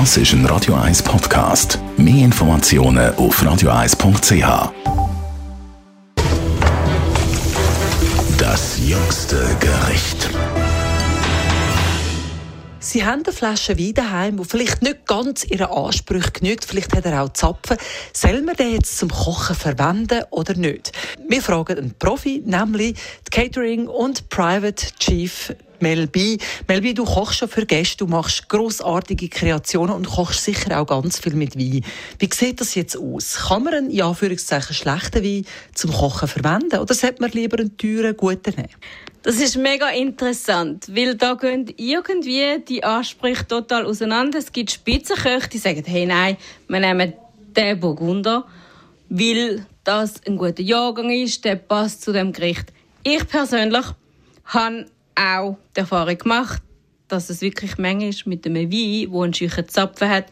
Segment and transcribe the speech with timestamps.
[0.00, 1.78] Das ist ein Radio 1 Podcast.
[1.96, 4.72] Mehr Informationen auf radio1.ch.
[8.36, 10.30] Das jüngste Gericht.
[12.80, 16.64] Sie haben eine Flasche Wein daheim, die vielleicht nicht ganz Ihren Ansprüchen genügt.
[16.64, 17.76] Vielleicht hat er auch Zapfen.
[18.12, 20.90] Soll man den jetzt zum Kochen verwenden oder nicht?
[21.28, 22.96] Wir fragen einen Profi, nämlich
[23.28, 26.38] die Catering- und Private Chief Melby.
[26.68, 31.18] Melby, du kochst schon für Gäste, du machst großartige Kreationen und kochst sicher auch ganz
[31.18, 31.84] viel mit Wein.
[32.18, 33.36] Wie sieht das jetzt aus?
[33.48, 37.76] Kann man einen, ja, Anführungszeichen, schlechten Wein zum Kochen verwenden oder sollte man lieber einen
[37.76, 38.74] teuren, guten nehmen?
[39.22, 44.38] Das ist mega interessant, weil da gehen irgendwie die Ansprüche total auseinander.
[44.38, 46.36] Es gibt Spitzenköche, die sagen, hey nein,
[46.68, 47.14] wir nehmen
[47.56, 48.44] den Burgunder,
[49.08, 52.66] weil das ein guter Jahrgang ist, der passt zu dem Gericht.
[53.02, 53.86] Ich persönlich
[54.44, 56.62] habe auch die Erfahrung gemacht,
[57.08, 60.26] dass es wirklich Menge ist mit einem Wein, wo einen schüchen Zapfen hat,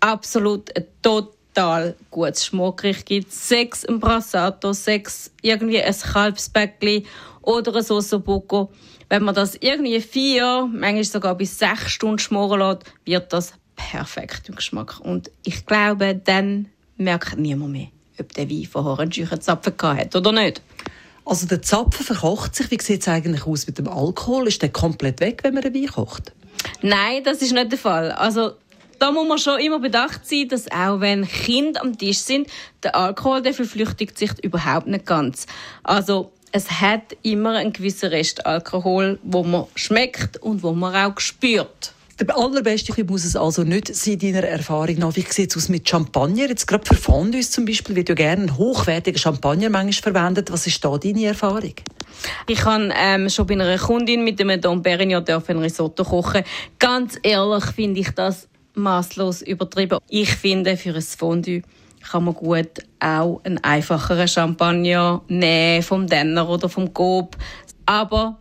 [0.00, 3.32] absolut ein total gutes Schmuckgericht gibt.
[3.32, 7.04] Sechs ein Brassato, sechs irgendwie ein Kalbsbäckli
[7.42, 8.70] oder ein Sossobuco.
[9.08, 14.48] Wenn man das irgendwie vier, manchmal sogar bis sechs Stunden schmoren lässt, wird das perfekt
[14.48, 15.00] im Geschmack.
[15.00, 17.88] Und ich glaube, dann merkt niemand mehr,
[18.20, 20.60] ob der Wein vorher einen schüchen Zapfen hat oder nicht.
[21.28, 22.70] Also der Zapfen verkocht sich.
[22.70, 24.48] Wie sieht es eigentlich aus mit dem Alkohol?
[24.48, 26.32] Ist der komplett weg, wenn man einen Wein kocht?
[26.80, 28.12] Nein, das ist nicht der Fall.
[28.12, 28.52] Also
[28.98, 32.48] da muss man schon immer bedacht sein, dass auch wenn Kinder am Tisch sind,
[32.82, 35.46] der Alkohol der verflüchtigt sich überhaupt nicht ganz.
[35.82, 41.20] Also es hat immer einen gewissen Rest Alkohol, wo man schmeckt und wo man auch
[41.20, 41.92] spürt.
[42.20, 45.14] Der allerbeste muss es also nicht sein, deiner Erfahrung nach.
[45.14, 46.48] Wie sieht es aus mit Champagner?
[46.48, 50.50] Jetzt gerade für Fondues zum Beispiel wird ja gerne hochwertiger Champagner manchmal verwendet.
[50.50, 51.74] Was ist da deine Erfahrung?
[52.48, 56.42] Ich habe ähm, schon bei einer Kundin mit einem Dom Perignon ein Risotto kochen.
[56.80, 59.98] Ganz ehrlich finde ich das maßlos übertrieben.
[60.08, 61.62] Ich finde, für ein Fondue
[62.10, 67.36] kann man gut auch einen einfacheren Champagner nehmen, vom Denner oder vom Coop.
[67.86, 68.38] Aber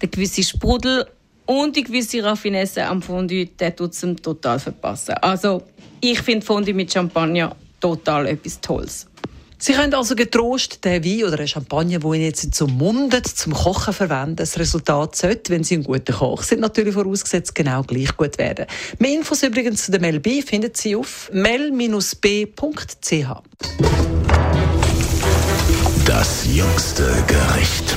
[0.00, 1.06] der gewisse Sprudel
[1.46, 5.14] und die gewisse Raffinesse am Fondue, der tut es total verpassen.
[5.20, 5.62] Also
[6.00, 9.06] ich finde Fondue mit Champagner total etwas Tolles.
[9.58, 13.54] Sie können also getrost den Wein oder einen Champagner, den Ihnen jetzt zum Mundet, zum
[13.54, 14.36] Kochen verwenden.
[14.36, 18.66] Das Resultat sollte, wenn Sie ein guter Koch sind, natürlich vorausgesetzt, genau gleich gut werden.
[18.98, 22.56] Mehr Infos übrigens zu der Mel B finden Sie auf mel-b.ch.
[26.04, 27.96] Das jüngste Gericht.